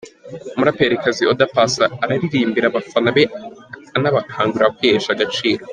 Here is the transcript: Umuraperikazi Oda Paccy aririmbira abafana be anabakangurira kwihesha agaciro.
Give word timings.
Umuraperikazi 0.55 1.21
Oda 1.31 1.45
Paccy 1.53 1.83
aririmbira 2.03 2.65
abafana 2.69 3.09
be 3.15 3.23
anabakangurira 3.97 4.73
kwihesha 4.77 5.11
agaciro. 5.15 5.61